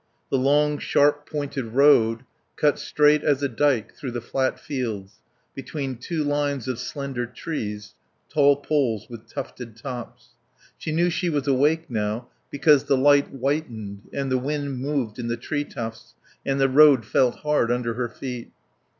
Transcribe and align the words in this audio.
The 0.31 0.37
long, 0.39 0.79
sharp 0.79 1.29
pointed 1.29 1.63
road 1.63 2.23
cut 2.55 2.79
straight 2.79 3.23
as 3.23 3.43
a 3.43 3.47
dyke 3.47 3.93
through 3.93 4.09
the 4.09 4.19
flat 4.19 4.59
fields, 4.59 5.19
between 5.53 5.97
two 5.97 6.23
lines 6.23 6.67
of 6.67 6.79
slender 6.79 7.27
trees, 7.27 7.93
tall 8.27 8.55
poles 8.55 9.05
with 9.11 9.27
tufted 9.29 9.77
tops. 9.77 10.29
She 10.75 10.91
knew 10.91 11.11
she 11.11 11.29
was 11.29 11.47
awake 11.47 11.87
now 11.87 12.29
because 12.49 12.85
the 12.85 12.97
light 12.97 13.27
whitened 13.27 14.09
and 14.11 14.31
the 14.31 14.39
wind 14.39 14.79
moved 14.79 15.19
in 15.19 15.27
the 15.27 15.37
tree 15.37 15.65
tufts 15.65 16.15
and 16.43 16.59
the 16.59 16.67
road 16.67 17.05
felt 17.05 17.35
hard 17.35 17.69
under 17.71 17.93
her 17.93 18.09
feet. 18.09 18.51